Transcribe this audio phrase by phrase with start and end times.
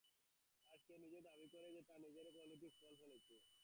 [0.71, 3.35] আর সে নিজে দাবী করে যে, তার নিজের উপর অলৌকিক ফল ফলেছে।